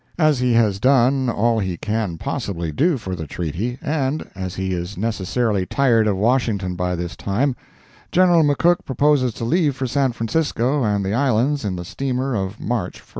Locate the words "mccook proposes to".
8.41-9.45